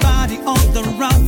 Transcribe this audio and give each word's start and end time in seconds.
body 0.00 0.38
on 0.38 0.72
the 0.72 0.82
run, 0.98 1.26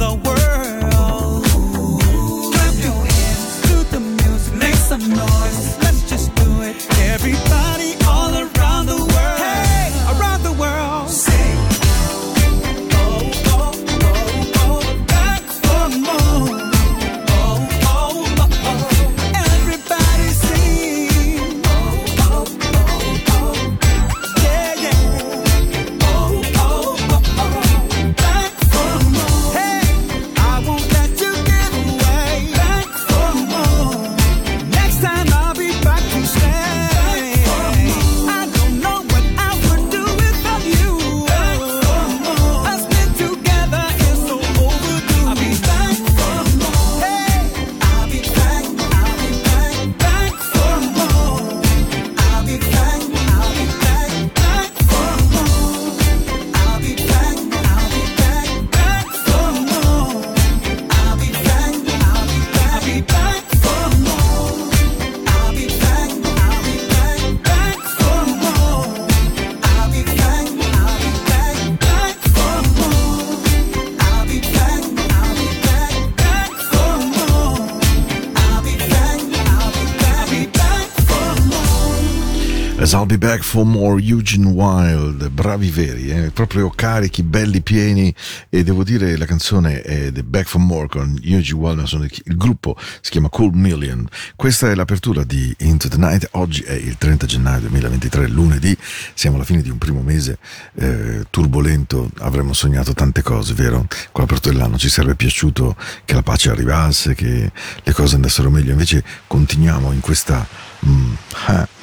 Be 83.16 83.28
Back 83.28 83.42
for 83.42 83.64
More 83.64 83.98
Eugene 84.02 84.46
Wild, 84.46 85.30
bravi 85.30 85.70
veri, 85.70 86.10
eh? 86.10 86.30
proprio 86.32 86.68
carichi, 86.68 87.22
belli, 87.22 87.62
pieni 87.62 88.14
e 88.50 88.62
devo 88.62 88.84
dire 88.84 89.16
la 89.16 89.24
canzone 89.24 89.80
è 89.80 90.12
The 90.12 90.22
Back 90.22 90.48
for 90.48 90.60
More 90.60 90.86
con 90.86 91.18
Eugene 91.22 91.58
Wild, 91.58 92.08
il 92.24 92.36
gruppo 92.36 92.76
si 93.00 93.10
chiama 93.10 93.30
Cold 93.30 93.54
Million. 93.54 94.06
Questa 94.34 94.70
è 94.70 94.74
l'apertura 94.74 95.24
di 95.24 95.54
Into 95.60 95.88
the 95.88 95.96
Night, 95.96 96.28
oggi 96.32 96.60
è 96.60 96.74
il 96.74 96.98
30 96.98 97.24
gennaio 97.24 97.60
2023, 97.60 98.28
lunedì, 98.28 98.76
siamo 99.14 99.36
alla 99.36 99.46
fine 99.46 99.62
di 99.62 99.70
un 99.70 99.78
primo 99.78 100.02
mese 100.02 100.38
eh, 100.74 101.24
turbolento, 101.30 102.10
avremmo 102.18 102.52
sognato 102.52 102.92
tante 102.92 103.22
cose, 103.22 103.54
vero? 103.54 103.86
Con 104.12 104.24
l'apertura 104.24 104.52
dell'anno 104.52 104.76
ci 104.76 104.90
sarebbe 104.90 105.14
piaciuto 105.14 105.74
che 106.04 106.12
la 106.12 106.22
pace 106.22 106.50
arrivasse, 106.50 107.14
che 107.14 107.50
le 107.82 107.92
cose 107.94 108.16
andassero 108.16 108.50
meglio, 108.50 108.72
invece 108.72 109.02
continuiamo 109.26 109.92
in 109.92 110.00
questa... 110.00 110.46
Mm, 110.84 111.12
eh, 111.48 111.75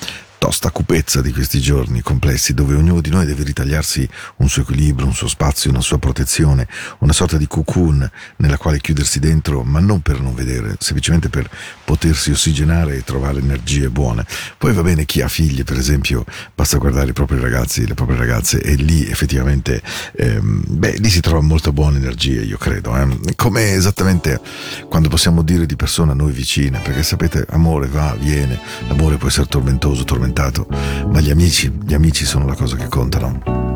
tosta 0.43 0.71
cupezza 0.71 1.21
di 1.21 1.31
questi 1.31 1.61
giorni 1.61 2.01
complessi 2.01 2.53
dove 2.53 2.75
ognuno 2.75 2.99
di 2.99 3.09
noi 3.09 3.25
deve 3.25 3.45
ritagliarsi 3.45 4.05
un 4.37 4.49
suo 4.49 4.63
equilibrio, 4.63 5.07
un 5.07 5.13
suo 5.13 5.29
spazio, 5.29 5.69
una 5.69 5.79
sua 5.79 5.99
protezione, 5.99 6.67
una 6.97 7.13
sorta 7.13 7.37
di 7.37 7.47
cocoon 7.47 8.11
nella 8.35 8.57
quale 8.57 8.81
chiudersi 8.81 9.19
dentro, 9.19 9.63
ma 9.63 9.79
non 9.79 10.01
per 10.01 10.19
non 10.19 10.35
vedere, 10.35 10.75
semplicemente 10.79 11.29
per 11.29 11.49
potersi 11.85 12.31
ossigenare 12.31 12.97
e 12.97 13.05
trovare 13.05 13.39
energie 13.39 13.87
buone. 13.89 14.25
Poi 14.57 14.73
va 14.73 14.81
bene 14.81 15.05
chi 15.05 15.21
ha 15.21 15.29
figli, 15.29 15.63
per 15.63 15.77
esempio, 15.77 16.25
basta 16.53 16.77
guardare 16.77 17.11
i 17.11 17.13
propri 17.13 17.39
ragazzi, 17.39 17.87
le 17.87 17.93
proprie 17.93 18.17
ragazze 18.17 18.61
e 18.61 18.75
lì 18.75 19.09
effettivamente, 19.09 19.81
ehm, 20.17 20.63
beh, 20.67 20.97
lì 20.97 21.09
si 21.09 21.21
trova 21.21 21.39
molta 21.39 21.71
buona 21.71 21.95
energia, 21.95 22.41
io 22.41 22.57
credo, 22.57 22.93
eh? 22.97 23.35
come 23.37 23.71
esattamente 23.71 24.41
quando 24.89 25.07
possiamo 25.07 25.41
dire 25.41 25.65
di 25.65 25.77
persona 25.77 26.11
a 26.11 26.15
noi 26.15 26.33
vicina, 26.33 26.79
perché 26.79 27.01
sapete, 27.01 27.45
amore 27.51 27.87
va, 27.87 28.13
viene, 28.19 28.59
l'amore 28.89 29.15
può 29.15 29.29
essere 29.29 29.47
tormentoso, 29.47 30.03
tormentoso 30.03 30.31
diventato, 30.33 30.67
ma 31.07 31.21
gli 31.21 31.29
amici, 31.29 31.71
gli 31.85 31.93
amici 31.93 32.25
sono 32.25 32.47
la 32.47 32.55
cosa 32.55 32.75
che 32.75 32.87
contano. 32.87 33.72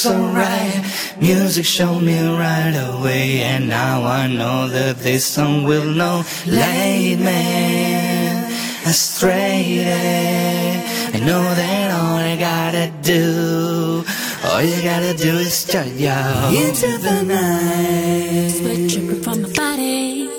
So 0.00 0.16
right. 0.32 0.82
Music 1.20 1.64
showed 1.64 2.00
me 2.00 2.18
right 2.18 2.76
away, 2.88 3.42
and 3.42 3.68
now 3.68 4.04
I 4.04 4.26
know 4.28 4.68
that 4.68 4.98
this 4.98 5.26
song 5.26 5.64
will 5.64 5.84
know. 5.84 6.24
Lead 6.46 7.18
me 7.20 7.42
astray. 8.86 9.84
I 11.12 11.18
know 11.20 11.42
that 11.42 11.90
all 11.90 12.16
I 12.16 12.36
gotta 12.36 12.92
do, 13.02 14.04
all 14.44 14.62
you 14.62 14.82
gotta 14.82 15.12
do 15.14 15.36
is 15.38 15.64
turn 15.64 15.98
you 15.98 16.18
into 16.64 16.90
the 16.98 17.22
night. 17.22 18.50
Sweat 18.56 18.88
dripping 18.90 19.22
from 19.22 19.42
my 19.42 19.52
body. 19.52 20.30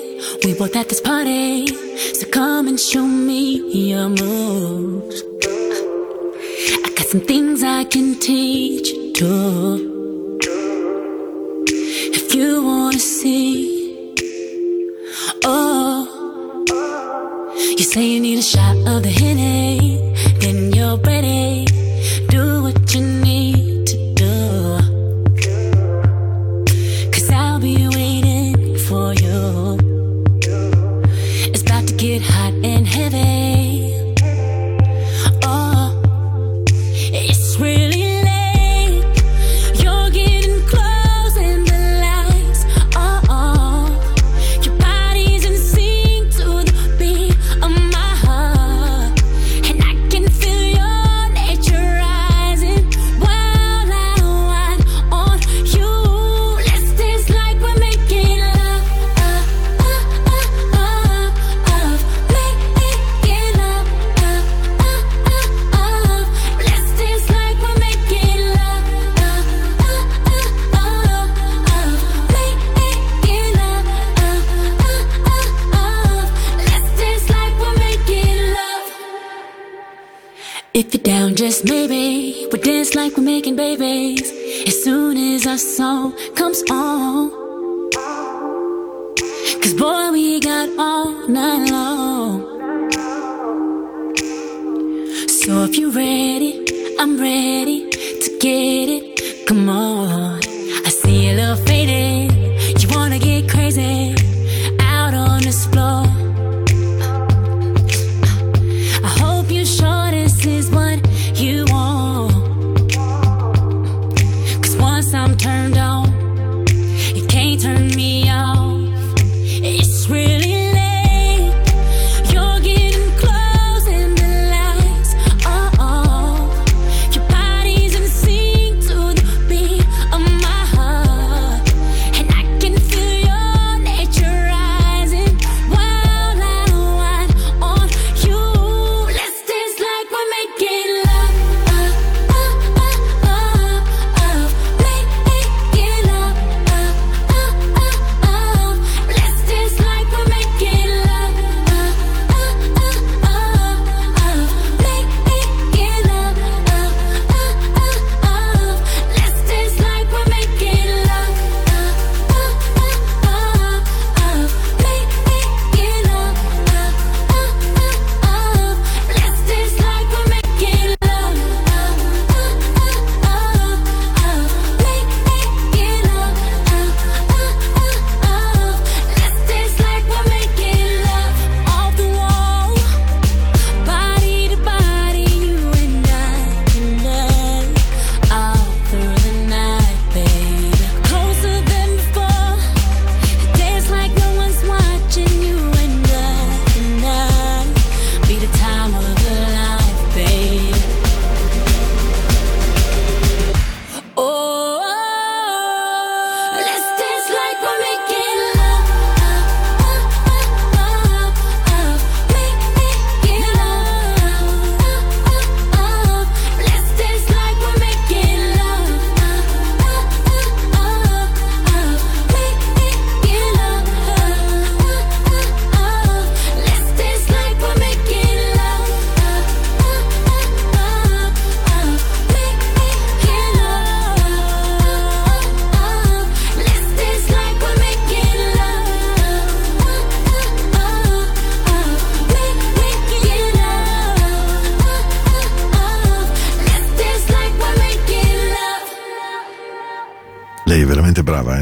We 0.44 0.54
both 0.54 0.74
at 0.74 0.88
this 0.88 1.00
party, 1.00 1.66
so 2.18 2.26
come 2.30 2.66
and 2.68 2.80
show 2.80 3.06
me 3.06 3.90
your 3.90 4.08
moves. 4.08 5.31
Some 7.12 7.20
things 7.20 7.62
I 7.62 7.84
can 7.84 8.18
teach 8.18 8.88
do. 9.12 10.40
If 12.18 12.34
you 12.34 12.64
wanna 12.64 12.98
see, 12.98 14.14
oh, 15.44 16.64
you 17.76 17.84
say 17.84 18.06
you 18.06 18.18
need 18.18 18.38
a 18.38 18.42
shot 18.42 18.76
of 18.88 19.02
the 19.02 19.10
Henny, 19.10 20.00
then 20.40 20.72
you're 20.72 20.96
ready. 20.96 21.71
Just 81.34 81.64
maybe 81.64 82.46
we 82.52 82.58
dance 82.58 82.94
like 82.94 83.16
we're 83.16 83.22
making 83.22 83.56
babies 83.56 84.30
as 84.66 84.82
soon 84.82 85.16
as 85.16 85.46
our 85.46 85.58
song 85.58 86.12
comes 86.34 86.62
on. 86.70 87.30
Cause 89.62 89.74
boy, 89.74 90.10
we 90.12 90.40
got 90.40 90.68
all 90.78 91.28
night 91.28 91.70
long. 91.70 92.40
So 95.28 95.64
if 95.64 95.76
you're 95.78 95.90
ready, 95.90 96.64
I'm 96.98 97.18
ready 97.18 97.90
to 97.90 98.38
get 98.40 98.88
it. 98.88 99.46
Come 99.46 99.68
on, 99.68 100.40
I 100.86 100.88
see 100.88 101.30
a 101.30 101.34
little 101.34 101.56
faded. 101.66 102.21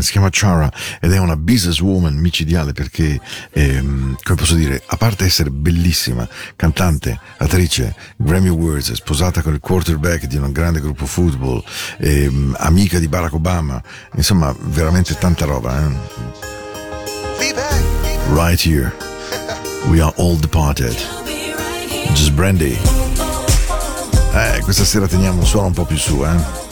Eh? 0.01 0.03
si 0.03 0.13
chiama 0.13 0.29
Chara 0.31 0.71
ed 1.01 1.13
è 1.13 1.19
una 1.19 1.37
businesswoman 1.37 2.15
micidiale 2.15 2.73
perché, 2.73 3.21
ehm, 3.53 4.17
come 4.23 4.39
posso 4.39 4.55
dire, 4.55 4.83
a 4.87 4.97
parte 4.97 5.25
essere 5.25 5.51
bellissima, 5.51 6.29
cantante, 6.57 7.19
attrice, 7.39 7.95
Grammy 8.17 8.49
Awards, 8.49 8.93
sposata 8.93 9.43
con 9.43 9.55
il 9.55 9.61
quarterback 9.61 10.25
di 10.25 10.37
un 10.37 10.51
grande 10.53 10.81
gruppo 10.81 11.07
football, 11.07 11.63
ehm, 11.99 12.57
amica 12.59 12.99
di 12.99 13.09
Barack 13.09 13.35
Obama, 13.35 13.83
insomma, 14.17 14.55
veramente 14.59 15.17
tanta 15.17 15.45
roba. 15.45 15.81
Eh? 15.81 16.29
Right 18.33 18.61
here, 18.61 18.93
we 19.89 20.01
are 20.01 20.13
all 20.17 20.39
departed. 20.39 20.95
Just 22.13 22.33
Brandy. 22.33 22.79
Eh, 24.33 24.61
questa 24.63 24.85
sera 24.85 25.07
teniamo 25.07 25.41
un 25.41 25.47
suono 25.47 25.69
un 25.69 25.73
po' 25.73 25.85
più 25.85 25.97
su, 25.97 26.25
eh? 26.25 26.70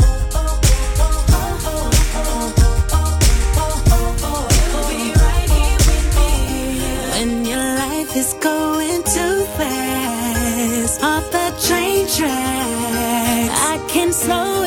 I 12.10 13.84
can 13.86 14.12
slow 14.12 14.57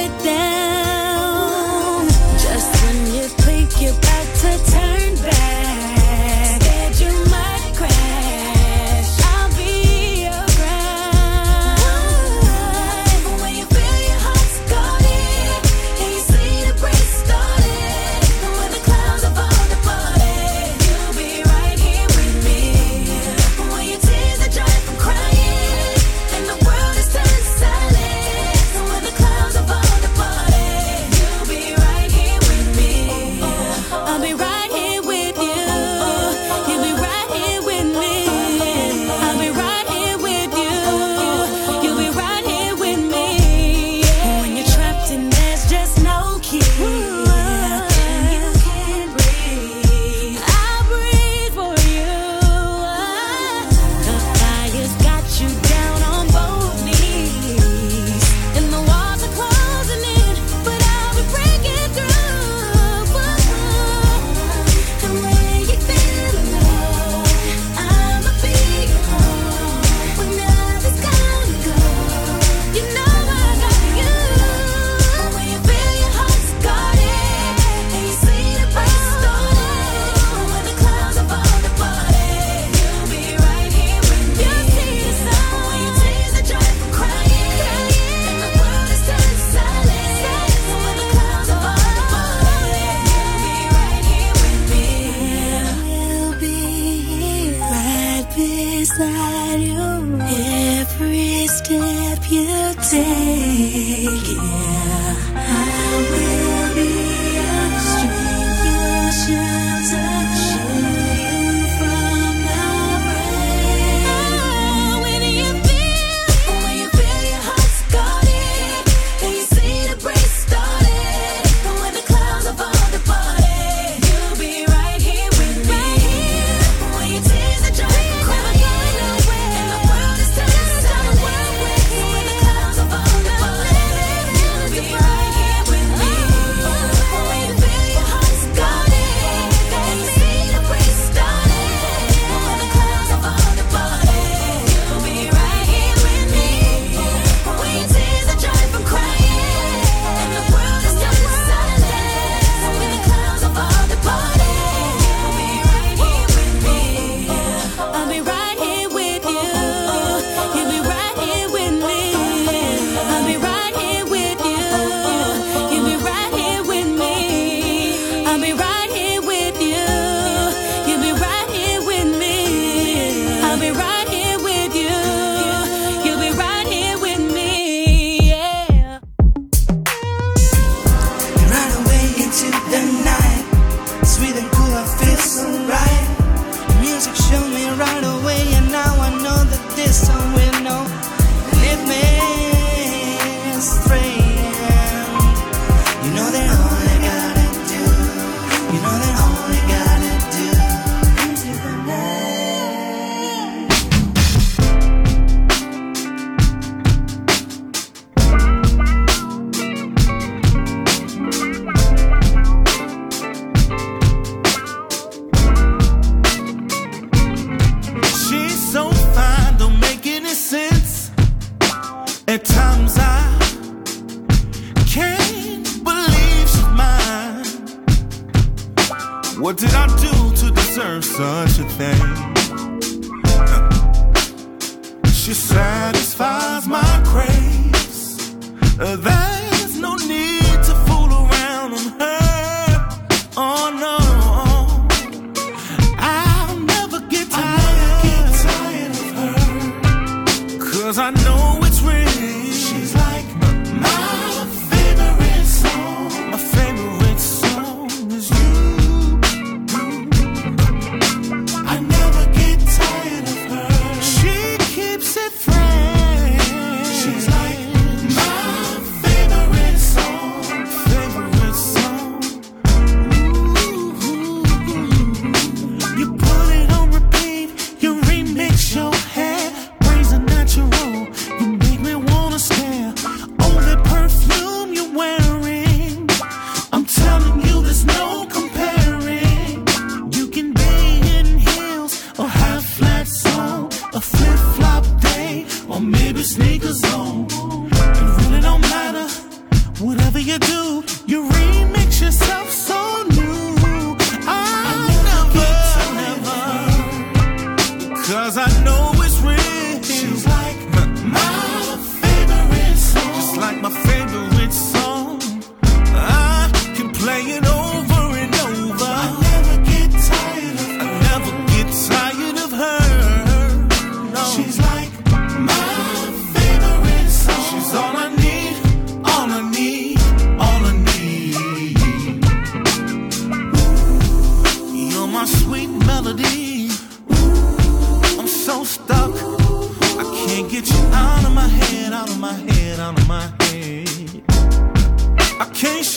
She 235.24 235.36
satisfies 235.36 236.68
my 236.68 237.04
craves. 237.06 238.34
Uh, 238.80 238.96
there's 238.96 239.80
no 239.80 239.94
need. 239.98 240.31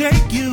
Shake 0.04 0.34
you. 0.34 0.43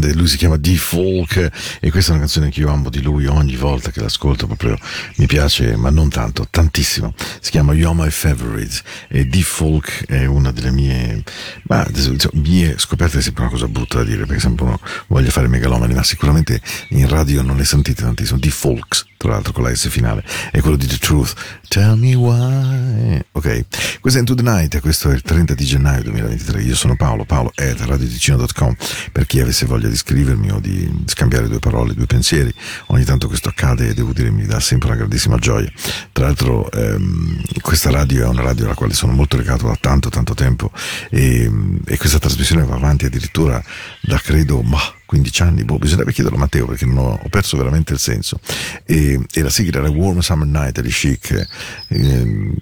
Grande. 0.00 0.14
Lui 0.14 0.26
si 0.26 0.36
chiama 0.36 0.56
D-Folk 0.56 1.50
e 1.80 1.90
questa 1.90 2.10
è 2.10 2.14
una 2.14 2.24
canzone 2.24 2.50
che 2.50 2.60
io 2.60 2.70
amo 2.70 2.88
di 2.88 3.02
lui 3.02 3.26
ogni 3.26 3.56
volta 3.56 3.90
che 3.90 4.00
l'ascolto, 4.00 4.46
proprio 4.46 4.76
mi 5.16 5.26
piace, 5.26 5.76
ma 5.76 5.90
non 5.90 6.08
tanto, 6.08 6.46
tantissimo. 6.50 7.14
Si 7.40 7.50
chiama 7.50 7.74
You're 7.74 7.94
My 7.94 8.10
Favorites 8.10 8.82
e 9.08 9.26
D-Folk 9.26 10.06
è 10.06 10.24
una 10.24 10.50
delle 10.50 10.70
mie, 10.70 11.22
ma, 11.64 11.86
insomma, 11.86 12.42
mie 12.42 12.78
scoperte 12.78 13.18
è 13.18 13.22
sempre 13.22 13.42
una 13.42 13.52
cosa 13.52 13.68
brutta 13.68 13.98
da 13.98 14.04
dire 14.04 14.24
perché 14.24 14.40
sempre 14.40 14.64
uno 14.64 14.80
voglia 15.08 15.30
fare 15.30 15.46
megalomani, 15.46 15.94
ma 15.94 16.02
sicuramente 16.02 16.60
in 16.90 17.06
radio 17.08 17.42
non 17.42 17.56
le 17.56 17.64
sentite 17.64 18.02
tantissimo. 18.02 18.38
D-Folks, 18.38 19.04
tra 19.20 19.32
l'altro 19.32 19.52
con 19.52 19.64
la 19.64 19.74
S 19.74 19.86
finale, 19.90 20.24
è 20.50 20.60
quello 20.60 20.76
di 20.76 20.86
The 20.86 20.96
Truth. 20.96 21.34
Tell 21.68 21.98
me 21.98 22.14
why. 22.14 23.22
Ok, 23.32 24.00
questo 24.00 24.18
è 24.18 24.22
Into 24.22 24.34
the 24.34 24.40
Night, 24.42 24.80
questo 24.80 25.10
è 25.10 25.14
il 25.14 25.20
30 25.20 25.52
di 25.52 25.64
gennaio 25.66 26.02
2023. 26.04 26.62
Io 26.62 26.74
sono 26.74 26.96
Paolo, 26.96 27.26
paolo 27.26 27.52
at 27.54 27.80
radioticino.com 27.80 28.74
per 29.12 29.26
chi 29.26 29.40
avesse 29.40 29.66
voglia 29.66 29.88
di 29.88 29.96
scrivermi 29.96 30.50
o 30.52 30.58
di 30.58 30.90
scambiare 31.04 31.48
due 31.48 31.58
parole, 31.58 31.92
due 31.92 32.06
pensieri. 32.06 32.50
Ogni 32.86 33.04
tanto 33.04 33.28
questo 33.28 33.50
accade 33.50 33.88
e 33.88 33.94
devo 33.94 34.14
dire 34.14 34.30
mi 34.30 34.46
dà 34.46 34.58
sempre 34.58 34.88
una 34.88 34.96
grandissima 34.96 35.36
gioia. 35.36 35.70
Tra 36.12 36.24
l'altro 36.24 36.70
ehm, 36.70 37.42
questa 37.60 37.90
radio 37.90 38.24
è 38.24 38.28
una 38.28 38.40
radio 38.40 38.64
alla 38.64 38.74
quale 38.74 38.94
sono 38.94 39.12
molto 39.12 39.36
legato 39.36 39.66
da 39.66 39.76
tanto 39.78 40.08
tanto 40.08 40.32
tempo 40.32 40.72
e, 41.10 41.50
e 41.84 41.96
questa 41.98 42.18
trasmissione 42.18 42.64
va 42.64 42.76
avanti 42.76 43.04
addirittura 43.04 43.62
da 44.00 44.18
credo... 44.18 44.62
Bah, 44.62 44.94
15 45.10 45.42
anni, 45.42 45.64
boh, 45.64 45.76
bisognerebbe 45.76 46.12
chiederlo 46.12 46.36
a 46.36 46.40
Matteo 46.40 46.66
perché 46.66 46.84
ho, 46.84 47.18
ho 47.20 47.28
perso 47.28 47.56
veramente 47.56 47.92
il 47.92 47.98
senso. 47.98 48.38
E, 48.84 49.20
e, 49.32 49.42
la 49.42 49.50
sigla 49.50 49.80
era 49.80 49.90
Warm 49.90 50.20
Summer 50.20 50.46
Night 50.46 50.80
di 50.80 50.88
Chic. 50.88 51.48
ehm, 51.88 52.54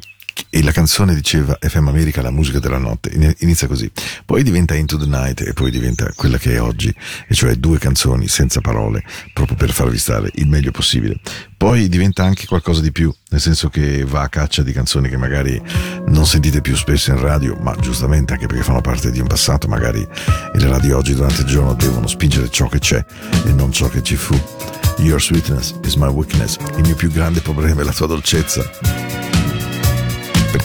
e 0.50 0.62
la 0.62 0.72
canzone 0.72 1.14
diceva 1.14 1.56
FM 1.60 1.88
America, 1.88 2.22
la 2.22 2.30
musica 2.30 2.58
della 2.58 2.78
notte, 2.78 3.10
inizia 3.38 3.66
così, 3.66 3.90
poi 4.24 4.42
diventa 4.42 4.74
Into 4.74 4.96
the 4.96 5.06
Night 5.06 5.40
e 5.40 5.52
poi 5.52 5.70
diventa 5.70 6.10
quella 6.14 6.38
che 6.38 6.54
è 6.54 6.60
oggi, 6.60 6.94
e 7.26 7.34
cioè 7.34 7.54
due 7.56 7.78
canzoni 7.78 8.28
senza 8.28 8.60
parole, 8.60 9.02
proprio 9.32 9.56
per 9.56 9.70
farvi 9.70 9.98
stare 9.98 10.30
il 10.34 10.48
meglio 10.48 10.70
possibile. 10.70 11.20
Poi 11.56 11.88
diventa 11.88 12.24
anche 12.24 12.46
qualcosa 12.46 12.80
di 12.80 12.92
più, 12.92 13.12
nel 13.30 13.40
senso 13.40 13.68
che 13.68 14.04
va 14.04 14.22
a 14.22 14.28
caccia 14.28 14.62
di 14.62 14.72
canzoni 14.72 15.08
che 15.08 15.16
magari 15.16 15.60
non 16.06 16.24
sentite 16.24 16.60
più 16.60 16.76
spesso 16.76 17.10
in 17.10 17.20
radio, 17.20 17.56
ma 17.60 17.74
giustamente 17.76 18.32
anche 18.32 18.46
perché 18.46 18.62
fanno 18.62 18.80
parte 18.80 19.10
di 19.10 19.20
un 19.20 19.26
passato, 19.26 19.66
magari 19.66 20.00
e 20.00 20.58
le 20.58 20.68
radio 20.68 20.96
oggi 20.98 21.14
durante 21.14 21.42
il 21.42 21.48
giorno 21.48 21.74
devono 21.74 22.06
spingere 22.06 22.48
ciò 22.50 22.68
che 22.68 22.78
c'è 22.78 23.04
e 23.44 23.52
non 23.52 23.72
ciò 23.72 23.88
che 23.88 24.02
ci 24.02 24.16
fu. 24.16 24.40
Your 24.98 25.20
sweetness 25.20 25.74
is 25.84 25.94
my 25.94 26.08
weakness, 26.08 26.56
il 26.76 26.82
mio 26.82 26.94
più 26.94 27.10
grande 27.10 27.40
problema 27.40 27.82
è 27.82 27.84
la 27.84 27.92
tua 27.92 28.06
dolcezza 28.06 29.37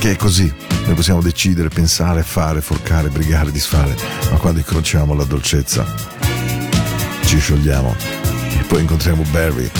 perché 0.04 0.12
è 0.12 0.16
così. 0.18 0.54
Noi 0.86 0.96
possiamo 0.96 1.22
decidere, 1.22 1.70
pensare, 1.70 2.24
fare, 2.24 2.60
forcare, 2.60 3.08
brigare, 3.08 3.52
disfare, 3.52 3.96
ma 4.32 4.38
quando 4.38 4.60
incrociamo 4.60 5.14
la 5.14 5.24
dolcezza 5.24 5.86
ci 7.24 7.40
sciogliamo 7.40 7.96
e 8.60 8.64
poi 8.68 8.82
incontriamo 8.82 9.24
Barry 9.32 9.72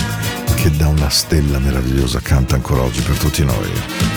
che 0.56 0.70
da 0.70 0.88
una 0.88 1.10
stella 1.10 1.58
meravigliosa 1.58 2.20
canta 2.20 2.54
ancora 2.54 2.82
oggi 2.82 3.02
per 3.02 3.18
tutti 3.18 3.44
noi. 3.44 4.13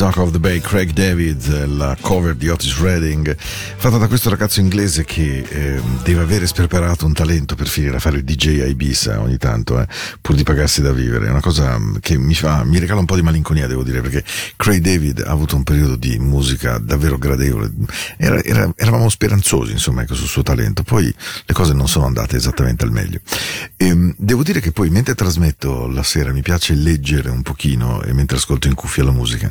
Dock 0.00 0.16
of 0.16 0.30
the 0.30 0.38
Bay, 0.38 0.60
Craig 0.60 0.92
David, 0.92 1.46
eh, 1.52 1.66
la 1.66 1.94
cover 2.00 2.34
di 2.34 2.48
Otis 2.48 2.80
Redding, 2.80 3.36
fatta 3.36 3.98
da 3.98 4.08
questo 4.08 4.30
ragazzo 4.30 4.58
inglese 4.60 5.04
che 5.04 5.44
eh, 5.46 5.78
deve 6.02 6.22
avere 6.22 6.46
sperperato 6.46 7.04
un 7.04 7.12
talento 7.12 7.54
per 7.54 7.68
finire 7.68 7.96
a 7.96 7.98
fare 7.98 8.16
il 8.16 8.24
DJ 8.24 8.62
a 8.62 8.64
Ibiza 8.64 9.20
ogni 9.20 9.36
tanto, 9.36 9.78
eh, 9.78 9.86
pur 10.22 10.36
di 10.36 10.42
pagarsi 10.42 10.80
da 10.80 10.90
vivere. 10.92 11.26
È 11.26 11.28
una 11.30 11.42
cosa 11.42 11.78
mm, 11.78 11.96
che 12.00 12.16
mi 12.16 12.32
fa, 12.32 12.64
mi 12.64 12.78
regala 12.78 13.00
un 13.00 13.04
po' 13.04 13.14
di 13.14 13.20
malinconia, 13.20 13.66
devo 13.66 13.82
dire, 13.82 14.00
perché 14.00 14.24
Craig 14.60 14.82
David 14.82 15.22
ha 15.26 15.30
avuto 15.30 15.56
un 15.56 15.62
periodo 15.62 15.96
di 15.96 16.18
musica 16.18 16.76
davvero 16.76 17.16
gradevole. 17.16 17.70
Era- 18.18 18.42
era- 18.42 18.70
eravamo 18.76 19.08
speranzosi, 19.08 19.72
insomma, 19.72 20.02
ecco, 20.02 20.14
sul 20.14 20.28
suo 20.28 20.42
talento. 20.42 20.82
Poi 20.82 21.04
le 21.04 21.54
cose 21.54 21.72
non 21.72 21.88
sono 21.88 22.04
andate 22.04 22.36
esattamente 22.36 22.84
al 22.84 22.92
meglio. 22.92 23.20
Ehm, 23.78 24.12
devo 24.18 24.42
dire 24.42 24.60
che 24.60 24.70
poi, 24.70 24.90
mentre 24.90 25.14
trasmetto 25.14 25.86
la 25.86 26.02
sera, 26.02 26.30
mi 26.30 26.42
piace 26.42 26.74
leggere 26.74 27.30
un 27.30 27.40
pochino 27.40 28.02
e 28.02 28.12
mentre 28.12 28.36
ascolto 28.36 28.68
in 28.68 28.74
cuffia 28.74 29.02
la 29.02 29.12
musica. 29.12 29.50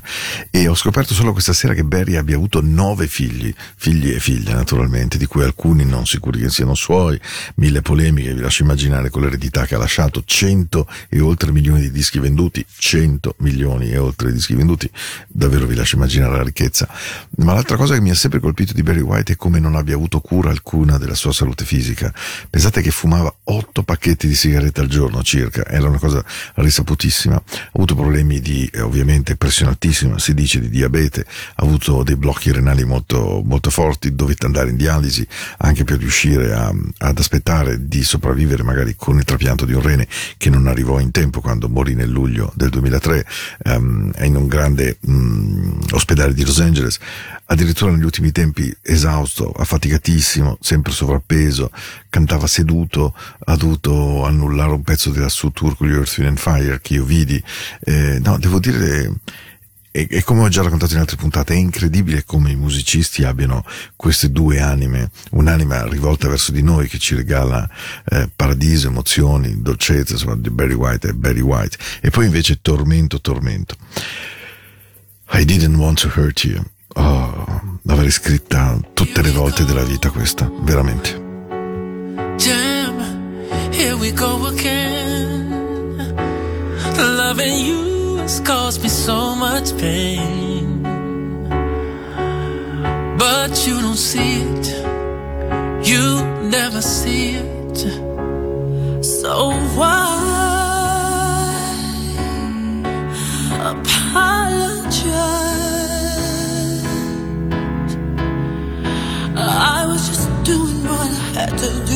E 0.51 0.67
ho 0.67 0.75
scoperto 0.75 1.15
solo 1.15 1.31
questa 1.31 1.53
sera 1.53 1.73
che 1.73 1.83
Barry 1.83 2.15
abbia 2.15 2.35
avuto 2.35 2.61
nove 2.61 3.07
figli, 3.07 3.51
figli 3.77 4.11
e 4.11 4.19
figlie 4.19 4.53
naturalmente, 4.53 5.17
di 5.17 5.25
cui 5.25 5.41
alcuni 5.41 5.85
non 5.85 6.05
sicuri 6.05 6.39
che 6.39 6.51
siano 6.51 6.75
suoi, 6.75 7.19
mille 7.55 7.81
polemiche, 7.81 8.35
vi 8.35 8.41
lascio 8.41 8.61
immaginare 8.61 9.09
con 9.09 9.23
l'eredità 9.23 9.65
che 9.65 9.73
ha 9.73 9.79
lasciato, 9.79 10.21
100 10.23 10.87
e 11.09 11.19
oltre 11.19 11.51
milioni 11.51 11.81
di 11.81 11.89
dischi 11.89 12.19
venduti, 12.19 12.63
100 12.77 13.37
milioni 13.39 13.89
e 13.89 13.97
oltre 13.97 14.27
di 14.27 14.35
dischi 14.35 14.53
venduti, 14.53 14.87
davvero 15.27 15.65
vi 15.65 15.75
lascio 15.75 15.95
immaginare 15.95 16.37
la 16.37 16.43
ricchezza. 16.43 16.87
Ma 17.37 17.53
l'altra 17.53 17.77
cosa 17.77 17.93
che 17.93 18.01
mi 18.01 18.09
ha 18.09 18.15
sempre 18.15 18.39
colpito 18.39 18.73
di 18.73 18.83
Barry 18.83 19.01
White 19.01 19.33
è 19.33 19.35
come 19.35 19.59
non 19.59 19.75
abbia 19.75 19.95
avuto 19.95 20.19
cura 20.19 20.49
alcuna 20.49 20.97
della 20.97 21.15
sua 21.15 21.33
salute 21.33 21.65
fisica. 21.65 22.13
Pensate 22.49 22.81
che 22.81 22.91
fumava 22.91 23.33
8 23.43 23.83
pacchetti 23.83 24.27
di 24.27 24.35
sigarette 24.35 24.81
al 24.81 24.87
giorno 24.87 25.23
circa, 25.23 25.65
era 25.65 25.87
una 25.87 25.99
cosa 25.99 26.23
risaputissima. 26.55 27.35
Ha 27.35 27.69
avuto 27.73 27.95
problemi 27.95 28.39
di, 28.39 28.69
eh, 28.73 28.81
ovviamente, 28.81 29.35
pressione 29.35 29.71
altissima, 29.71 30.19
si 30.19 30.33
dice 30.33 30.59
di 30.59 30.69
diabete, 30.69 31.25
ha 31.55 31.63
avuto 31.63 32.03
dei 32.03 32.15
blocchi 32.15 32.51
renali 32.51 32.83
molto, 32.85 33.41
molto 33.43 33.69
forti, 33.69 34.15
dovette 34.15 34.45
andare 34.45 34.69
in 34.69 34.75
dialisi 34.75 35.27
anche 35.57 35.83
per 35.83 35.97
riuscire 35.97 36.53
a- 36.53 36.73
ad 36.97 37.17
aspettare 37.17 37.87
di 37.87 38.03
sopravvivere 38.03 38.63
magari 38.63 38.95
con 38.95 39.17
il 39.17 39.23
trapianto 39.23 39.65
di 39.65 39.73
un 39.73 39.81
rene 39.81 40.07
che 40.37 40.49
non 40.49 40.67
arrivò 40.67 40.99
in 40.99 41.11
tempo 41.11 41.41
quando 41.41 41.69
morì 41.69 41.95
nel 41.95 42.09
luglio 42.09 42.51
del 42.55 42.69
2003 42.69 43.25
ehm, 43.63 44.13
in 44.21 44.35
un 44.35 44.47
grande 44.47 44.88
mm, 45.09 45.81
ospedale 45.91 46.33
di 46.33 46.43
Los 46.43 46.59
Angeles, 46.59 46.97
addirittura 47.45 47.91
negli 47.91 48.03
ultimi 48.03 48.31
tempi 48.31 48.75
esausto, 48.81 49.51
affaticatissimo, 49.51 50.57
sempre 50.61 50.91
sovrappeso, 50.91 51.71
cantava 52.09 52.47
seduto, 52.47 53.13
ha 53.45 53.55
dovuto 53.55 54.25
annullare 54.25 54.71
un 54.71 54.83
pezzo 54.83 55.09
della 55.11 55.29
suo 55.29 55.51
tour 55.51 55.75
con 55.75 55.87
gli 55.87 55.93
Earth, 55.93 56.17
Wind 56.17 56.37
Fire 56.37 56.79
che 56.81 56.95
io 56.95 57.03
vidi. 57.03 57.41
Eh, 57.81 58.19
no, 58.21 58.37
devo 58.37 58.59
dire, 58.59 59.13
e, 59.91 60.07
e 60.09 60.23
come 60.23 60.41
ho 60.41 60.47
già 60.49 60.61
raccontato 60.61 60.93
in 60.93 60.99
altre 60.99 61.15
puntate, 61.17 61.53
è 61.53 61.57
incredibile 61.57 62.23
come 62.23 62.51
i 62.51 62.55
musicisti 62.55 63.23
abbiano 63.23 63.65
queste 63.95 64.31
due 64.31 64.59
anime, 64.59 65.09
un'anima 65.31 65.87
rivolta 65.87 66.27
verso 66.27 66.51
di 66.51 66.61
noi 66.61 66.87
che 66.87 66.99
ci 66.99 67.15
regala 67.15 67.67
eh, 68.05 68.29
paradiso, 68.35 68.87
emozioni, 68.87 69.61
dolcezza, 69.61 70.13
insomma, 70.13 70.35
di 70.35 70.49
Barry 70.51 70.73
White 70.73 71.09
è 71.09 71.11
Barry 71.13 71.41
White, 71.41 71.77
e 72.01 72.11
poi 72.11 72.25
invece 72.25 72.59
tormento, 72.61 73.19
tormento. 73.19 73.75
I 75.31 75.43
didn't 75.45 75.77
want 75.79 75.99
to 75.99 76.09
hurt 76.09 76.43
you. 76.43 76.63
Oh, 76.95 77.45
l'avrei 77.83 78.11
scritta 78.11 78.79
tutte 78.93 79.21
le 79.21 79.31
volte 79.31 79.63
della 79.63 79.83
vita 79.83 80.09
questa, 80.09 80.49
veramente. 80.61 81.13
Damn, 82.37 82.99
here 83.71 83.95
we 83.95 84.11
go 84.11 84.47
again. 84.47 85.47
Loving 86.97 87.65
you 87.65 88.17
has 88.17 88.41
caused 88.41 88.81
me 88.81 88.89
so 88.89 89.35
much 89.35 89.71
pain. 89.77 90.81
But 93.17 93.67
you 93.67 93.79
don't 93.81 93.97
see 93.97 94.41
it, 94.41 94.67
you 95.87 96.23
never 96.49 96.81
see 96.81 97.35
it. 97.35 97.77
So 99.03 99.51
why 99.75 100.07
apologize? 103.61 104.38
To 111.59 111.88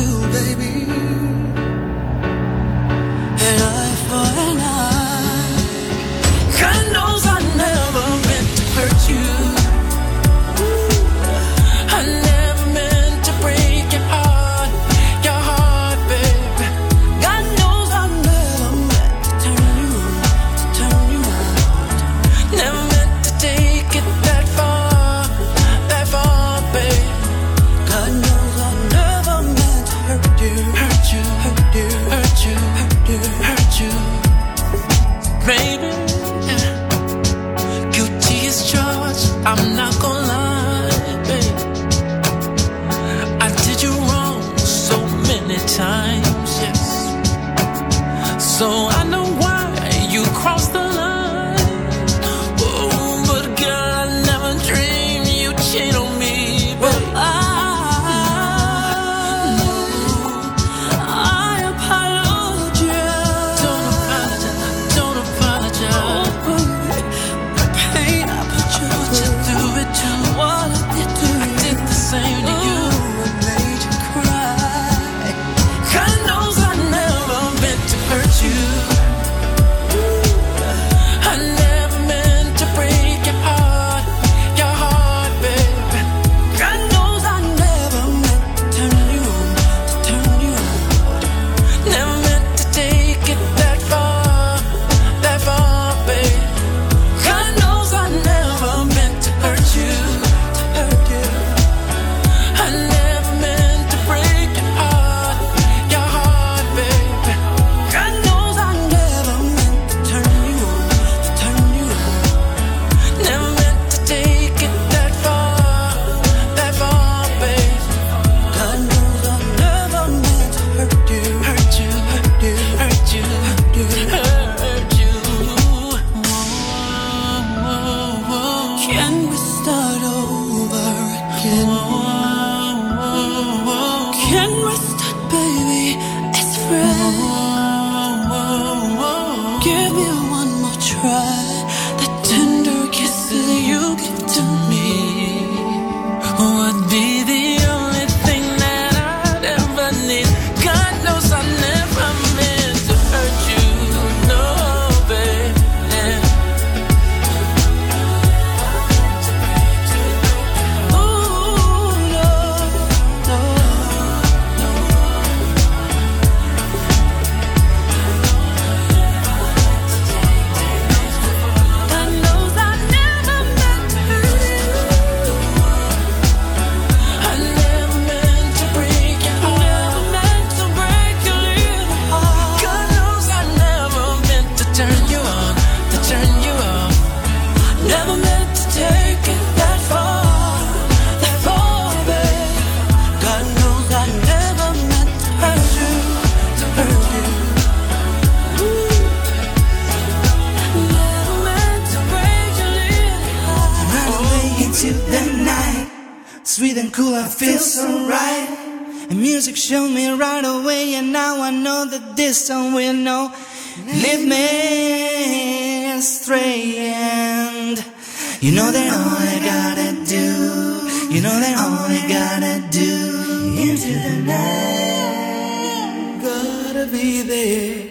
You 218.44 218.52
know 218.52 218.68
that 218.70 218.92
all 218.92 219.16
I 219.16 219.40
gotta 219.40 219.96
do, 220.04 220.84
you 221.10 221.22
know 221.22 221.32
that 221.32 221.56
all 221.64 221.88
I 221.88 221.96
gotta 222.06 222.60
do 222.70 223.56
into 223.56 223.94
the 224.04 224.20
night, 224.20 226.20
gotta 226.22 226.84
be 226.92 227.22
there. 227.22 227.83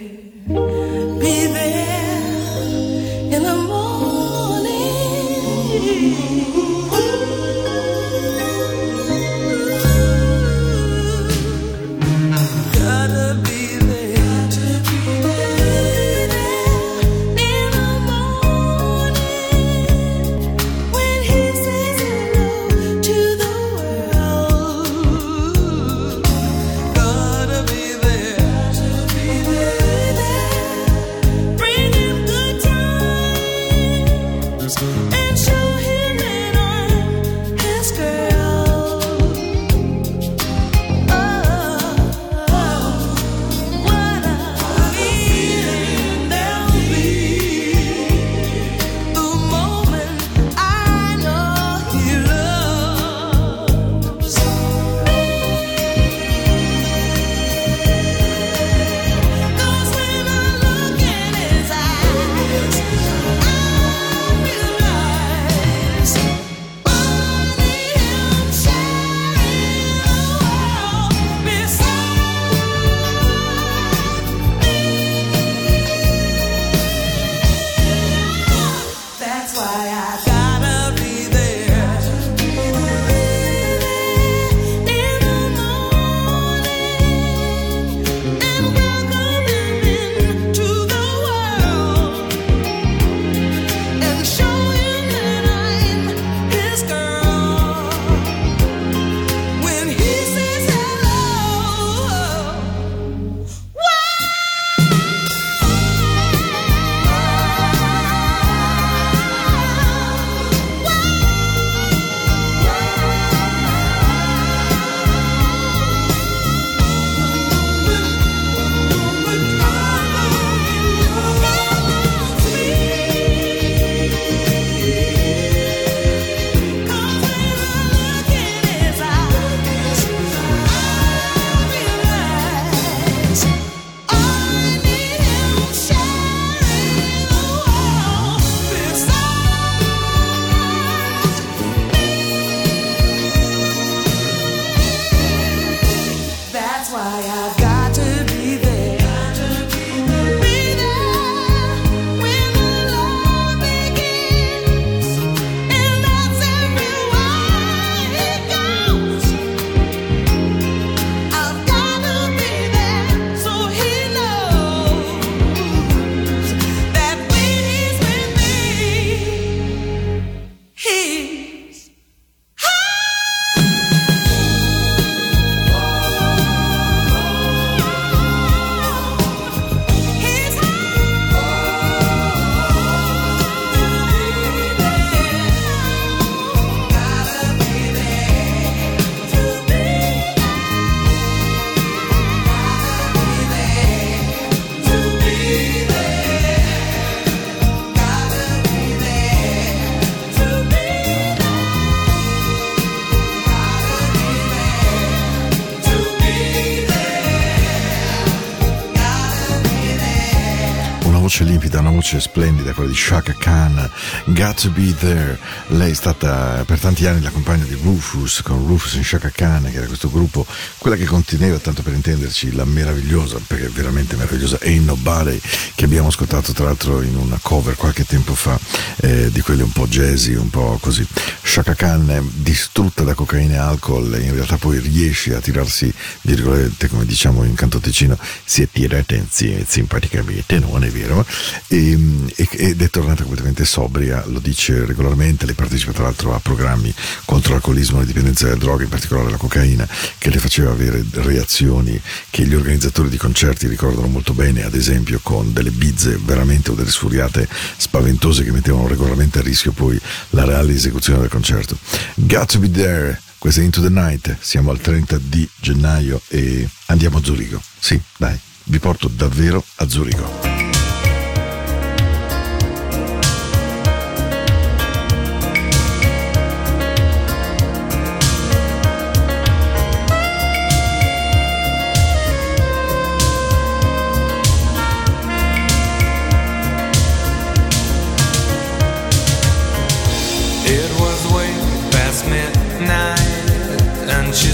Voce 212.03 212.19
splendida, 212.19 212.73
quella 212.73 212.89
di 212.89 212.95
Shaka 212.97 213.33
Khan, 213.33 213.89
Got 214.25 214.61
to 214.61 214.69
Be 214.71 214.93
There. 214.93 215.39
Lei 215.67 215.91
è 215.91 215.93
stata 215.93 216.61
per 216.65 216.77
tanti 216.77 217.05
anni 217.05 217.21
la 217.21 217.29
compagna 217.29 217.63
di 217.63 217.77
Rufus, 217.81 218.41
con 218.41 218.67
Rufus 218.67 218.95
e 218.95 219.03
Shaka 219.03 219.29
Khan, 219.29 219.69
che 219.71 219.77
era 219.77 219.85
questo 219.85 220.11
gruppo, 220.11 220.45
quella 220.79 220.97
che 220.97 221.05
conteneva, 221.05 221.57
tanto 221.59 221.81
per 221.81 221.93
intenderci, 221.93 222.51
la 222.51 222.65
meravigliosa, 222.65 223.39
perché 223.47 223.69
veramente 223.69 224.17
meravigliosa, 224.17 224.57
Ain't 224.63 224.83
Nobody, 224.85 225.39
che 225.75 225.85
abbiamo 225.85 226.09
ascoltato 226.09 226.51
tra 226.51 226.65
l'altro 226.65 227.01
in 227.01 227.15
una 227.15 227.39
cover 227.41 227.75
qualche 227.75 228.03
tempo 228.05 228.35
fa, 228.35 228.59
eh, 228.97 229.31
di 229.31 229.39
quelle 229.39 229.63
un 229.63 229.71
po' 229.71 229.87
jazzy, 229.87 230.33
un 230.33 230.49
po' 230.49 230.77
così. 230.81 231.07
Shaka 231.41 231.73
Khan 231.73 232.31
distrutta 232.33 233.03
da 233.03 233.13
cocaina 233.13 233.53
e 233.53 233.57
alcol, 233.57 234.19
in 234.21 234.33
realtà 234.33 234.57
poi 234.57 234.79
riesce 234.79 235.33
a 235.33 235.39
tirarsi, 235.39 235.91
virgolette, 236.23 236.89
come 236.89 237.05
diciamo 237.05 237.45
in 237.45 237.55
canto 237.55 237.79
ticino, 237.79 238.17
si 238.43 238.61
è 238.61 238.67
tirata 238.69 239.15
insieme 239.15 239.63
simpaticamente, 239.65 240.59
non 240.59 240.83
è 240.83 240.89
vero? 240.89 241.25
E, 241.67 241.92
e- 242.35 242.47
ed 242.51 242.81
è 242.81 242.89
tornata 242.89 243.23
completamente 243.23 243.65
sobria, 243.65 244.23
lo 244.27 244.39
dice 244.39 244.85
regolarmente, 244.85 245.45
lei 245.45 245.55
partecipa 245.55 245.91
tra 245.91 246.03
l'altro 246.03 246.33
a 246.33 246.39
programmi 246.39 246.93
contro 247.25 247.53
l'alcolismo 247.53 247.97
e 247.97 247.99
la 248.01 248.07
dipendenza 248.07 248.45
dalle 248.45 248.59
droghe, 248.59 248.83
in 248.83 248.89
particolare 248.89 249.29
la 249.29 249.37
cocaina, 249.37 249.87
che 250.17 250.29
le 250.29 250.39
faceva 250.39 250.71
avere 250.71 251.03
reazioni 251.11 251.99
che 252.29 252.45
gli 252.45 252.53
organizzatori 252.53 253.09
di 253.09 253.17
concerti 253.17 253.67
ricordano 253.67 254.07
molto 254.07 254.33
bene, 254.33 254.63
ad 254.63 254.75
esempio 254.75 255.19
con 255.21 255.53
delle 255.53 255.71
bizze 255.71 256.19
veramente 256.23 256.71
o 256.71 256.73
delle 256.73 256.91
sfuriate 256.91 257.47
spaventose 257.77 258.43
che 258.43 258.51
mettevano 258.51 258.87
regolarmente 258.87 259.39
a 259.39 259.41
rischio 259.41 259.71
poi 259.71 259.99
la 260.31 260.45
reale 260.45 260.73
esecuzione 260.73 261.19
del 261.19 261.29
concerto. 261.29 261.77
Got 262.15 262.51
to 262.51 262.59
be 262.59 262.69
there, 262.69 263.19
questa 263.37 263.61
è 263.61 263.63
Into 263.63 263.81
the 263.81 263.89
Night, 263.89 264.37
siamo 264.39 264.71
al 264.71 264.79
30 264.79 265.19
di 265.21 265.47
gennaio 265.59 266.21
e 266.27 266.67
andiamo 266.87 267.17
a 267.17 267.23
Zurigo. 267.23 267.61
Sì, 267.79 267.99
dai, 268.17 268.39
vi 268.65 268.79
porto 268.79 269.07
davvero 269.07 269.63
a 269.75 269.87
Zurigo. 269.87 270.62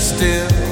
Still 0.10 0.69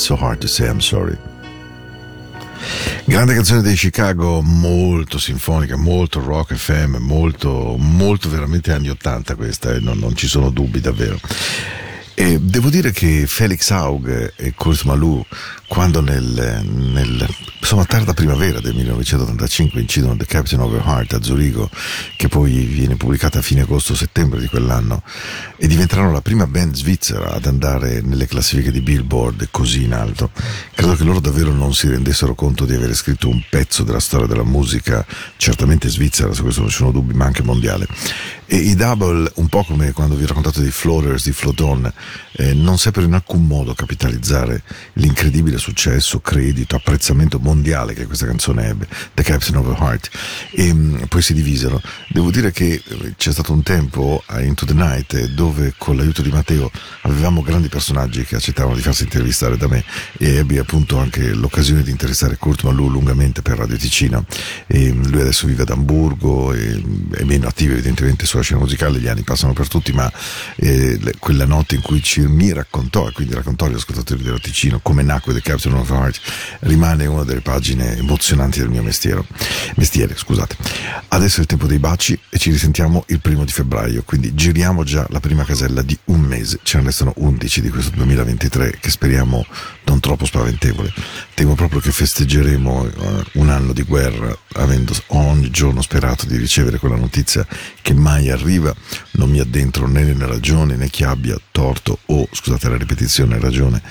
So 0.05 0.15
hard 0.15 0.39
to 0.39 0.47
say 0.47 0.67
I'm 0.67 0.79
sorry. 0.79 1.17
Grande 3.05 3.33
canzone 3.33 3.61
dei 3.61 3.75
Chicago, 3.75 4.39
molto 4.43 5.17
sinfonica, 5.17 5.75
molto 5.77 6.23
rock 6.23 6.53
FM, 6.53 6.97
molto, 6.97 7.75
molto 7.79 8.29
veramente 8.29 8.71
anni 8.71 8.89
80 8.89 9.35
questa, 9.35 9.73
e 9.73 9.79
non, 9.79 9.97
non 9.97 10.15
ci 10.15 10.27
sono 10.27 10.51
dubbi 10.51 10.79
davvero. 10.79 11.19
E 12.13 12.39
devo 12.39 12.69
dire 12.69 12.91
che 12.91 13.25
Felix 13.25 13.71
Haug 13.71 14.33
e 14.35 14.53
Kurt 14.53 14.83
Malou, 14.83 15.25
quando 15.75 15.99
nel, 15.99 16.63
nel 16.63 17.27
insomma, 17.59 17.83
tarda 17.83 18.13
primavera 18.13 18.61
del 18.61 18.73
1985 18.75 19.81
incidono 19.81 20.15
The 20.15 20.25
Captain 20.25 20.61
of 20.61 20.71
Your 20.71 20.85
Heart 20.85 21.13
a 21.13 21.21
Zurigo, 21.21 21.69
che 22.15 22.29
poi 22.29 22.63
viene 22.63 22.95
pubblicata 22.95 23.39
a 23.39 23.41
fine 23.41 23.61
agosto-settembre 23.61 24.39
di 24.39 24.47
quell'anno, 24.47 25.03
e 25.57 25.67
diventeranno 25.67 26.11
la 26.11 26.21
prima 26.21 26.47
band 26.47 26.75
svizzera 26.75 27.33
ad 27.33 27.45
andare 27.45 28.01
nelle 28.01 28.25
classifiche 28.25 28.71
di 28.71 28.79
Billboard 28.79 29.49
così 29.51 29.83
in 29.83 29.93
alto, 29.93 30.29
credo 30.75 30.95
che 30.95 31.03
loro 31.03 31.19
davvero 31.19 31.51
non 31.51 31.73
si 31.73 31.89
rendessero 31.89 32.35
conto 32.35 32.65
di 32.65 32.73
avere 32.73 32.93
scritto 32.93 33.27
un 33.27 33.41
pezzo 33.49 33.83
della 33.83 33.99
storia 33.99 34.27
della 34.27 34.43
musica, 34.43 35.05
certamente 35.35 35.89
svizzera, 35.89 36.31
su 36.33 36.43
questo 36.43 36.61
non 36.61 36.69
ci 36.69 36.77
sono 36.77 36.91
dubbi, 36.91 37.13
ma 37.13 37.25
anche 37.25 37.43
mondiale. 37.43 37.85
E 38.45 38.57
i 38.57 38.75
Double, 38.75 39.29
un 39.35 39.47
po' 39.47 39.63
come 39.63 39.91
quando 39.91 40.15
vi 40.15 40.23
ho 40.23 40.27
raccontato 40.27 40.61
dei 40.61 40.69
Floaters, 40.69 41.25
di 41.25 41.31
Floton, 41.31 41.91
eh, 42.33 42.53
non 42.53 42.77
seppero 42.77 43.07
in 43.07 43.13
alcun 43.13 43.47
modo 43.47 43.73
capitalizzare 43.73 44.61
l'incredibile 44.93 45.57
successo, 45.65 46.19
credito, 46.19 46.75
apprezzamento 46.75 47.39
mondiale 47.39 47.95
che 47.95 48.05
questa 48.05 48.27
canzone 48.27 48.67
ebbe, 48.67 48.87
The 49.15 49.23
Captain 49.23 49.57
of 49.57 49.67
a 49.67 49.83
Heart, 49.83 50.09
e 50.51 50.71
mh, 50.71 51.07
poi 51.07 51.23
si 51.23 51.33
divisero. 51.33 51.81
Devo 52.07 52.29
dire 52.29 52.51
che 52.51 52.83
eh, 52.85 53.13
c'è 53.17 53.31
stato 53.31 53.51
un 53.51 53.63
tempo 53.63 54.21
a 54.27 54.41
Into 54.41 54.65
the 54.65 54.73
Night 54.73 55.13
eh, 55.15 55.29
dove 55.29 55.73
con 55.77 55.95
l'aiuto 55.95 56.21
di 56.21 56.29
Matteo 56.29 56.69
avevamo 57.01 57.41
grandi 57.41 57.67
personaggi 57.67 58.23
che 58.25 58.35
accettavano 58.35 58.75
di 58.75 58.81
farsi 58.81 59.03
intervistare 59.03 59.57
da 59.57 59.67
me 59.67 59.83
e 60.19 60.35
ebbi 60.35 60.59
appunto 60.59 60.99
anche 60.99 61.33
l'occasione 61.33 61.81
di 61.81 61.89
interessare 61.89 62.37
Kurt 62.37 62.61
Malou 62.61 62.87
lungamente 62.87 63.41
per 63.41 63.57
Radio 63.57 63.77
Ticino. 63.77 64.23
E, 64.67 64.93
mh, 64.93 65.09
lui 65.09 65.21
adesso 65.21 65.47
vive 65.47 65.63
ad 65.63 65.71
Amburgo 65.71 66.53
e 66.53 66.75
mh, 66.75 67.15
è 67.15 67.23
meno 67.23 67.47
attivo 67.47 67.73
evidentemente 67.73 68.27
sulla 68.27 68.43
scena 68.43 68.59
musicale, 68.59 68.99
gli 68.99 69.07
anni 69.07 69.23
passano 69.23 69.53
per 69.53 69.67
tutti, 69.67 69.91
ma 69.93 70.11
eh, 70.57 70.99
quella 71.17 71.45
notte 71.45 71.73
in 71.73 71.81
cui 71.81 72.03
ci, 72.03 72.21
mi 72.21 72.53
raccontò 72.53 73.07
e 73.07 73.11
quindi 73.13 73.33
raccontò 73.33 73.65
agli 73.65 73.73
ascoltatori 73.73 74.21
della 74.21 74.37
Ticino 74.37 74.79
come 74.83 75.01
nacque 75.01 75.33
The 75.33 75.41
Captain 75.45 75.75
of 75.75 75.89
Heart 75.91 76.19
rimane 76.61 77.05
una 77.05 77.23
delle 77.23 77.41
pagine 77.41 77.95
emozionanti 77.97 78.57
del 78.57 78.69
mio 78.69 78.81
mestiere. 78.81 79.23
mestiere 79.75 80.15
scusate. 80.17 80.55
Adesso 81.09 81.37
è 81.37 81.41
il 81.41 81.45
tempo 81.45 81.67
dei 81.67 81.77
baci 81.77 82.19
e 82.29 82.39
ci 82.39 82.49
risentiamo 82.49 83.03
il 83.09 83.19
primo 83.19 83.45
di 83.45 83.51
febbraio, 83.51 84.01
quindi 84.03 84.33
giriamo 84.33 84.83
già 84.83 85.05
la 85.11 85.19
prima 85.19 85.43
casella 85.45 85.83
di 85.83 85.95
un 86.05 86.21
mese, 86.21 86.59
ce 86.63 86.79
ne 86.79 86.85
restano 86.85 87.13
11 87.17 87.61
di 87.61 87.69
questo 87.69 87.91
2023 87.95 88.79
che 88.79 88.89
speriamo 88.89 89.45
non 89.83 89.99
troppo 89.99 90.25
spaventevole. 90.25 90.91
Temo 91.35 91.53
proprio 91.53 91.79
che 91.79 91.91
festeggeremo 91.91 92.87
eh, 92.87 93.23
un 93.33 93.49
anno 93.49 93.71
di 93.71 93.83
guerra 93.83 94.35
avendo 94.53 94.93
ogni 95.07 95.51
giorno 95.51 95.83
sperato 95.83 96.25
di 96.25 96.37
ricevere 96.37 96.79
quella 96.79 96.95
notizia 96.95 97.45
che 97.83 97.93
mai 97.93 98.31
arriva, 98.31 98.73
non 99.11 99.29
mi 99.29 99.39
addentro 99.39 99.87
né 99.87 100.03
nella 100.03 100.25
ragione 100.25 100.75
né 100.75 100.89
chi 100.89 101.03
abbia 101.03 101.37
torto 101.51 101.99
o, 102.07 102.27
scusate 102.31 102.67
la 102.67 102.77
ripetizione, 102.77 103.39
ragione, 103.39 103.81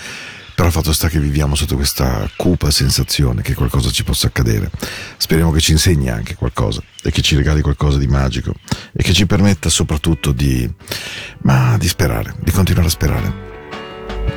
Però 0.54 0.70
fatto 0.70 0.92
sta 0.92 1.08
che 1.08 1.18
viviamo 1.18 1.54
sotto 1.54 1.74
questa 1.74 2.28
cupa 2.36 2.70
sensazione 2.70 3.42
che 3.42 3.54
qualcosa 3.54 3.90
ci 3.90 4.04
possa 4.04 4.28
accadere. 4.28 4.70
Speriamo 5.16 5.50
che 5.50 5.60
ci 5.60 5.72
insegni 5.72 6.08
anche 6.08 6.36
qualcosa 6.36 6.80
e 7.02 7.10
che 7.10 7.22
ci 7.22 7.34
regali 7.34 7.60
qualcosa 7.60 7.98
di 7.98 8.06
magico 8.06 8.54
e 8.92 9.02
che 9.02 9.12
ci 9.12 9.26
permetta 9.26 9.68
soprattutto 9.68 10.30
di, 10.32 10.68
ma 11.42 11.76
di 11.76 11.88
sperare, 11.88 12.34
di 12.40 12.52
continuare 12.52 12.86
a 12.86 12.90
sperare. 12.90 13.52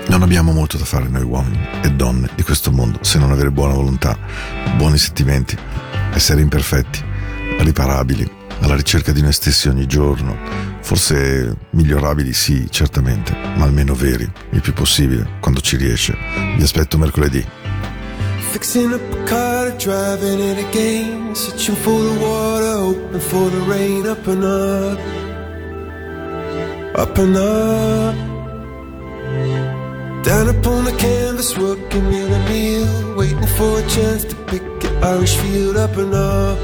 Non 0.07 0.23
abbiamo 0.23 0.51
molto 0.51 0.77
da 0.77 0.85
fare 0.85 1.07
noi 1.07 1.23
uomini 1.23 1.59
e 1.83 1.91
donne 1.91 2.29
di 2.35 2.43
questo 2.43 2.71
mondo 2.71 2.99
se 3.03 3.19
non 3.19 3.31
avere 3.31 3.51
buona 3.51 3.73
volontà, 3.73 4.17
buoni 4.75 4.97
sentimenti, 4.97 5.55
essere 6.13 6.41
imperfetti, 6.41 7.03
riparabili, 7.59 8.29
alla 8.61 8.75
ricerca 8.75 9.11
di 9.11 9.21
noi 9.21 9.33
stessi 9.33 9.67
ogni 9.67 9.85
giorno, 9.85 10.76
forse 10.87 11.53
migliorabili 11.71 12.31
sì, 12.31 12.67
certamente, 12.69 13.33
ma 13.57 13.65
almeno 13.65 13.93
veri, 13.93 14.31
il 14.51 14.61
più 14.61 14.71
possibile, 14.71 15.27
quando 15.41 15.59
ci 15.59 15.75
riesce. 15.75 16.15
Vi 16.55 16.63
aspetto 16.63 16.97
mercoledì. 16.97 17.45
Fixing 18.51 18.93
up 18.93 19.01
a 19.13 19.23
car, 19.25 19.75
driving 19.75 20.39
it 20.39 20.57
again. 20.69 21.35
Searching 21.35 21.75
for 21.75 22.01
the 22.01 22.17
water, 22.21 22.77
hoping 22.77 23.19
for 23.19 23.51
the 23.51 23.59
rain. 23.67 24.07
Up 24.07 24.25
and 24.27 24.43
up, 24.45 24.97
up 26.95 27.17
and 27.17 27.35
up. 27.35 28.15
Down 30.23 30.47
upon 30.47 30.85
the 30.85 30.95
canvas, 30.95 31.57
working 31.57 32.13
in 32.13 32.31
a 32.31 32.39
meal. 32.47 33.13
Waiting 33.17 33.45
for 33.57 33.79
a 33.79 33.87
chance 33.89 34.23
to 34.23 34.35
pick 34.45 34.63
an 34.85 35.03
Irish 35.03 35.35
field. 35.35 35.75
Up 35.75 35.97
and 35.97 36.13
up, 36.13 36.57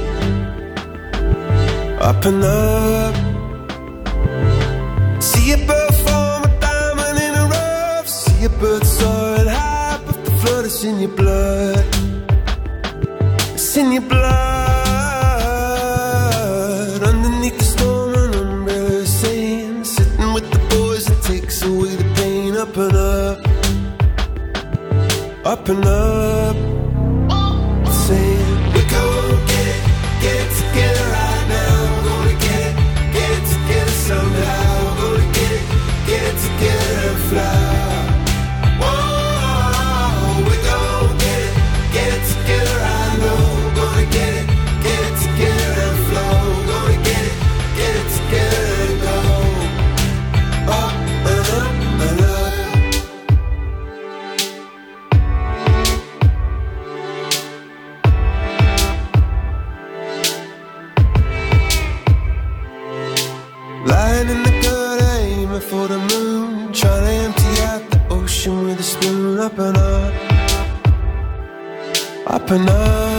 up 2.00 2.26
and 2.26 2.42
up. 2.42 3.33
A 8.46 8.50
bird 8.50 8.86
soaring 8.86 9.48
high, 9.48 10.00
but 10.06 10.26
the 10.26 10.32
flood 10.32 10.66
is 10.66 10.84
in 10.84 11.00
your 11.00 11.10
blood. 11.12 11.86
It's 13.54 13.78
in 13.78 13.92
your 13.94 14.02
blood. 14.02 14.24
Underneath 17.04 17.58
the 17.58 17.64
storm, 17.64 18.14
an 18.16 18.34
umbrella 18.34 19.06
saying, 19.06 19.86
sitting 19.86 20.34
with 20.34 20.50
the 20.52 20.60
boys, 20.76 21.10
it 21.10 21.22
takes 21.24 21.62
away 21.64 21.96
the 21.96 22.04
pain. 22.16 22.58
Up 22.58 22.76
and 22.76 22.96
up, 22.96 23.40
up 25.46 25.70
and 25.70 25.86
up. 25.86 26.73
Spoon. 69.64 69.76
Up 72.28 72.50
and 72.52 72.70
up, 72.70 73.13